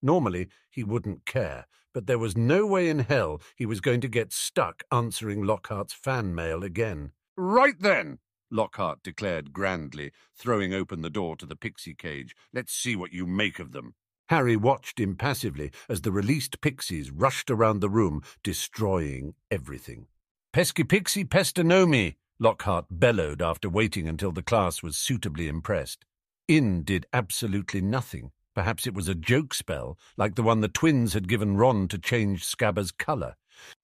Normally, 0.00 0.48
he 0.70 0.82
wouldn't 0.82 1.26
care, 1.26 1.66
but 1.92 2.06
there 2.06 2.18
was 2.18 2.38
no 2.38 2.66
way 2.66 2.88
in 2.88 3.00
hell 3.00 3.42
he 3.54 3.66
was 3.66 3.82
going 3.82 4.00
to 4.00 4.08
get 4.08 4.32
stuck 4.32 4.82
answering 4.90 5.42
Lockhart's 5.42 5.92
fan 5.92 6.34
mail 6.34 6.64
again. 6.64 7.12
Right 7.36 7.78
then, 7.78 8.18
Lockhart 8.50 9.02
declared 9.02 9.52
grandly, 9.52 10.10
throwing 10.38 10.72
open 10.72 11.02
the 11.02 11.10
door 11.10 11.36
to 11.36 11.44
the 11.44 11.54
pixie 11.54 11.92
cage. 11.92 12.34
Let's 12.50 12.72
see 12.72 12.96
what 12.96 13.12
you 13.12 13.26
make 13.26 13.58
of 13.58 13.72
them. 13.72 13.94
Harry 14.30 14.54
watched 14.54 15.00
impassively 15.00 15.72
as 15.88 16.02
the 16.02 16.12
released 16.12 16.60
pixies 16.60 17.10
rushed 17.10 17.50
around 17.50 17.80
the 17.80 17.90
room, 17.90 18.22
destroying 18.44 19.34
everything. 19.50 20.06
Peskipiksi 20.52 21.28
Pesternomi, 21.28 22.14
Lockhart 22.38 22.84
bellowed 22.88 23.42
after 23.42 23.68
waiting 23.68 24.06
until 24.06 24.30
the 24.30 24.40
class 24.40 24.84
was 24.84 24.96
suitably 24.96 25.48
impressed. 25.48 26.04
In 26.46 26.84
did 26.84 27.06
absolutely 27.12 27.80
nothing. 27.80 28.30
Perhaps 28.54 28.86
it 28.86 28.94
was 28.94 29.08
a 29.08 29.16
joke 29.16 29.52
spell, 29.52 29.98
like 30.16 30.36
the 30.36 30.44
one 30.44 30.60
the 30.60 30.68
twins 30.68 31.12
had 31.12 31.26
given 31.26 31.56
Ron 31.56 31.88
to 31.88 31.98
change 31.98 32.44
Scabber's 32.44 32.92
colour. 32.92 33.34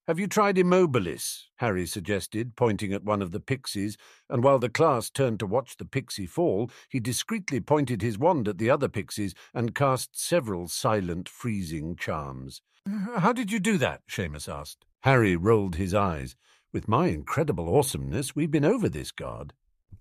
Have 0.08 0.20
you 0.20 0.28
tried 0.28 0.56
Immobulus? 0.56 1.48
Harry 1.56 1.84
suggested, 1.84 2.54
pointing 2.54 2.92
at 2.92 3.02
one 3.02 3.20
of 3.20 3.32
the 3.32 3.40
pixies, 3.40 3.96
and 4.30 4.44
while 4.44 4.60
the 4.60 4.68
class 4.68 5.10
turned 5.10 5.40
to 5.40 5.46
watch 5.46 5.76
the 5.76 5.84
pixie 5.84 6.26
fall, 6.26 6.70
he 6.88 7.00
discreetly 7.00 7.58
pointed 7.58 8.02
his 8.02 8.16
wand 8.16 8.46
at 8.46 8.58
the 8.58 8.70
other 8.70 8.88
pixies 8.88 9.34
and 9.52 9.74
cast 9.74 10.16
several 10.16 10.68
silent 10.68 11.28
freezing 11.28 11.96
charms. 11.96 12.62
How 13.16 13.32
did 13.32 13.50
you 13.50 13.58
do 13.58 13.78
that? 13.78 14.02
Seamus 14.08 14.48
asked. 14.48 14.84
Harry 15.00 15.34
rolled 15.34 15.74
his 15.74 15.92
eyes. 15.92 16.36
With 16.72 16.86
my 16.86 17.08
incredible 17.08 17.76
awesomeness, 17.76 18.36
we've 18.36 18.50
been 18.50 18.64
over 18.64 18.88
this 18.88 19.10
guard. 19.10 19.54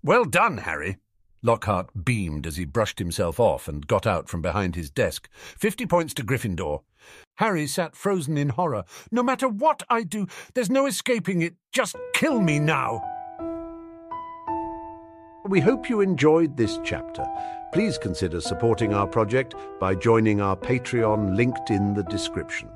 Well 0.04 0.24
done, 0.24 0.58
Harry, 0.58 0.98
Lockhart 1.42 2.04
beamed 2.04 2.46
as 2.46 2.56
he 2.56 2.64
brushed 2.64 2.98
himself 2.98 3.38
off 3.38 3.68
and 3.68 3.86
got 3.86 4.06
out 4.06 4.28
from 4.28 4.42
behind 4.42 4.74
his 4.74 4.90
desk. 4.90 5.28
Fifty 5.58 5.86
points 5.86 6.14
to 6.14 6.24
Gryffindor. 6.24 6.82
Harry 7.36 7.66
sat 7.66 7.94
frozen 7.94 8.36
in 8.36 8.48
horror. 8.48 8.84
No 9.12 9.22
matter 9.22 9.48
what 9.48 9.82
I 9.88 10.02
do, 10.02 10.26
there's 10.54 10.70
no 10.70 10.86
escaping 10.86 11.42
it. 11.42 11.54
Just 11.72 11.96
kill 12.14 12.40
me 12.40 12.58
now. 12.58 13.02
We 15.48 15.60
hope 15.60 15.88
you 15.88 16.00
enjoyed 16.00 16.56
this 16.56 16.80
chapter. 16.82 17.24
Please 17.72 17.98
consider 17.98 18.40
supporting 18.40 18.94
our 18.94 19.06
project 19.06 19.54
by 19.78 19.94
joining 19.94 20.40
our 20.40 20.56
Patreon 20.56 21.36
linked 21.36 21.70
in 21.70 21.94
the 21.94 22.02
description. 22.04 22.68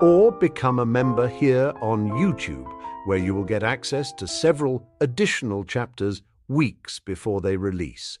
Or 0.00 0.32
become 0.32 0.80
a 0.80 0.86
member 0.86 1.28
here 1.28 1.72
on 1.80 2.10
YouTube, 2.10 2.66
where 3.04 3.18
you 3.18 3.34
will 3.34 3.44
get 3.44 3.62
access 3.62 4.12
to 4.14 4.26
several 4.26 4.86
additional 5.00 5.62
chapters 5.62 6.22
weeks 6.48 6.98
before 6.98 7.40
they 7.40 7.56
release. 7.56 8.18